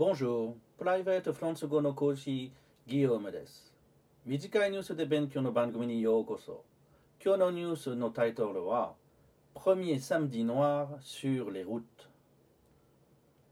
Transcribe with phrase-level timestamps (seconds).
[0.00, 2.52] Bonjour, Private フランス語の講師、
[2.86, 3.72] ギヨームです。
[4.24, 6.64] 短いニュースで勉強の番組にようこそ。
[7.24, 8.94] 今日のニュースのタイトルは、
[9.54, 11.82] Premier samedi noir sur les routes。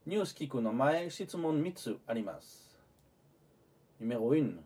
[0.06, 2.78] ニュース聞くの前、質問3つあります。
[4.00, 4.58] Numéro 1.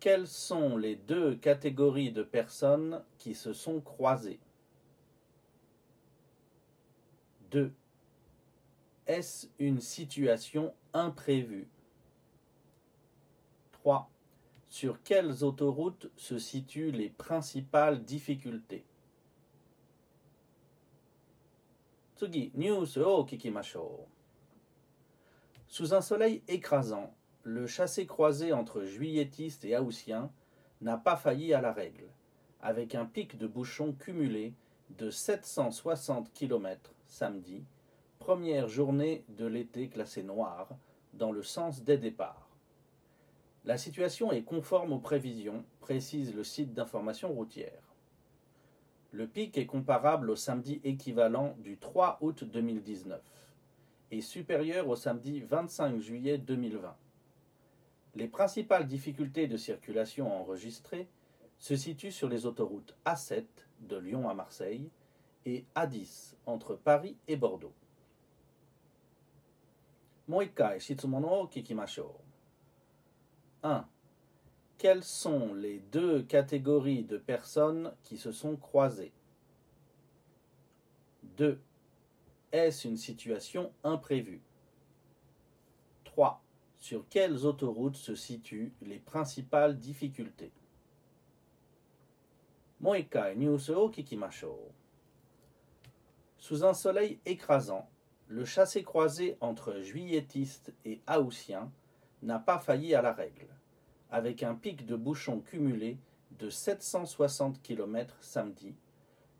[0.00, 4.38] Quelles sont les deux catégories de personnes qui se sont croisées
[7.50, 7.72] 2.
[9.06, 11.68] Est-ce une situation imprévue
[13.72, 14.10] 3.
[14.68, 18.84] Sur quelles autoroutes se situent les principales difficultés
[22.18, 24.18] 次、ニュースを聞きましょう。
[25.68, 27.14] Sous un soleil écrasant,
[27.44, 30.32] le chassé-croisé entre juilletistes et haussiens
[30.80, 32.08] n'a pas failli à la règle,
[32.60, 34.52] avec un pic de bouchons cumulé
[34.98, 37.62] de 760 km samedi,
[38.23, 40.69] première journée de l'été classée noire,
[41.11, 42.47] dans le sens des départs.
[43.65, 47.83] La situation est conforme aux prévisions, précise le site d'information routière.
[49.11, 53.21] Le pic est comparable au samedi équivalent du 3 août 2019
[54.11, 56.95] et supérieur au samedi 25 juillet 2020.
[58.15, 61.09] Les principales difficultés de circulation enregistrées
[61.59, 63.43] se situent sur les autoroutes A7
[63.81, 64.89] de Lyon à Marseille
[65.45, 67.73] et A10 entre Paris et Bordeaux.
[70.26, 72.20] もう一回質問を聞きましょ
[73.62, 73.66] う。
[73.66, 73.84] 1.
[74.78, 79.12] Quelles sont les deux catégories de personnes qui se sont croisées
[81.36, 81.60] 2.
[82.52, 84.42] Est-ce une situation imprévue
[86.04, 86.42] 3.
[86.78, 90.52] Sur quelles autoroutes se situent les principales difficultés
[92.80, 94.72] もう一回ニュースを聞きましょう。
[96.40, 97.86] Sous un soleil écrasant,
[98.33, 101.71] le chassé-croisé entre juilletistes et haussiens
[102.23, 103.45] n'a pas failli à la règle,
[104.09, 105.99] avec un pic de bouchons cumulé
[106.39, 108.73] de 760 km samedi,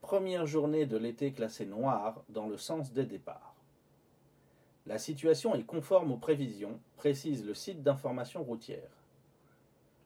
[0.02, 3.56] première journée de l'été classée noire dans le sens des départs.
[4.86, 8.92] La situation est conforme aux prévisions, précise le site d'information routière.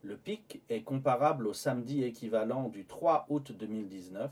[0.01, 4.31] Le pic est comparable au samedi équivalent du 3 août 2019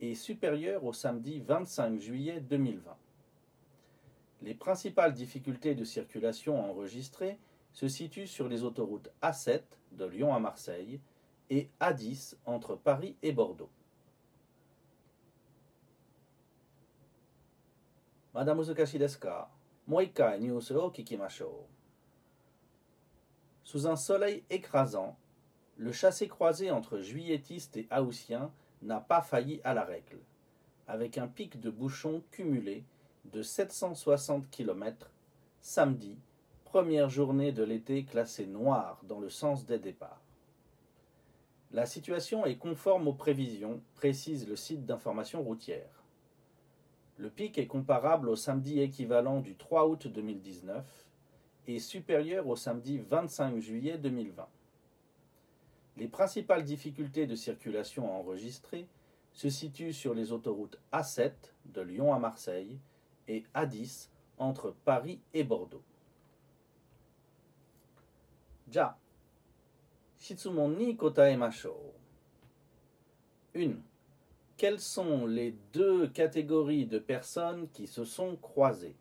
[0.00, 2.96] et supérieur au samedi 25 juillet 2020.
[4.42, 7.38] Les principales difficultés de circulation enregistrées
[7.72, 9.62] se situent sur les autoroutes A7
[9.92, 11.00] de Lyon à Marseille
[11.50, 13.70] et A10 entre Paris et Bordeaux.
[18.34, 18.62] Madame
[23.64, 25.16] Sous un soleil écrasant,
[25.76, 30.20] le chassé-croisé entre juilletistes et haussiens n'a pas failli à la règle,
[30.86, 32.84] avec un pic de bouchons cumulé
[33.32, 35.10] de 760 km
[35.60, 36.16] samedi,
[36.64, 40.22] première journée de l'été classée noire dans le sens des départs.
[41.72, 46.04] La situation est conforme aux prévisions, précise le site d'information routière.
[47.18, 50.84] Le pic est comparable au samedi équivalent du 3 août 2019
[51.66, 54.48] et supérieur au samedi 25 juillet 2020.
[55.98, 58.86] Les principales difficultés de circulation enregistrées
[59.32, 61.32] se situent sur les autoroutes A7
[61.66, 62.78] de Lyon à Marseille
[63.28, 64.08] et Addis
[64.38, 65.82] entre Paris et Bordeaux.
[68.70, 68.98] Ja.
[70.18, 71.70] Shitsumon ni kotaemashou.
[73.54, 73.76] 1.
[74.56, 78.96] Quelles sont les deux catégories de personnes qui se sont croisées?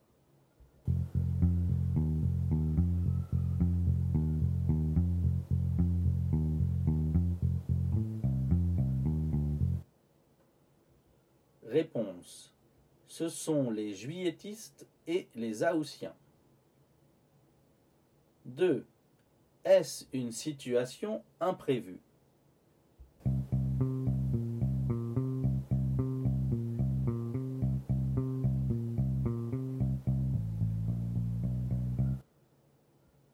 [11.63, 12.56] Réponse
[13.07, 16.15] ce sont les juilletistes et les haussiens.
[18.45, 18.85] 2.
[19.63, 22.01] Est-ce une situation imprévue?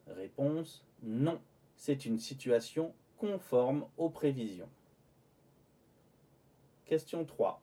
[0.08, 0.84] 'Réponse.
[1.02, 1.42] Non.
[1.76, 4.70] C'est une situation conforme aux prévisions.
[6.86, 7.63] Question 3.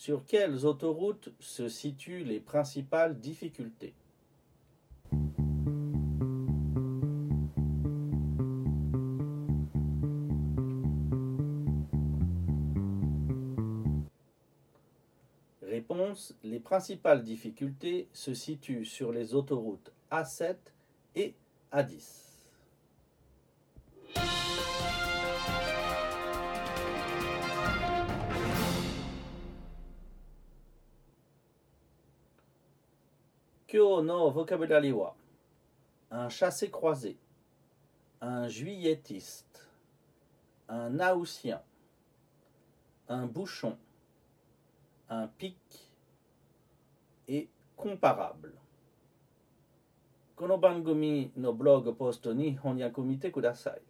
[0.00, 3.92] Sur quelles autoroutes se situent les principales difficultés?
[15.60, 16.34] 'Réponse.
[16.44, 20.56] Les principales difficultés se situent sur les autoroutes A7
[21.14, 21.34] et
[21.72, 22.29] A10.
[33.71, 35.13] 今日のボキャブラリーは
[36.11, 37.15] un chassé-croisé,
[38.21, 39.67] un juillettiste,
[40.67, 41.59] un haussien,
[43.07, 43.75] un bouchon,
[45.09, 45.55] un pic
[47.27, 48.53] et comparable.
[50.35, 53.81] この番組のブログポストに翻訳を見てください。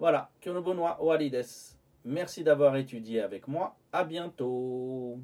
[0.00, 1.78] Voilà, 今日の分は終わりです。
[2.06, 3.72] Merci d'avoir étudié avec moi.
[3.92, 5.18] À bientôt.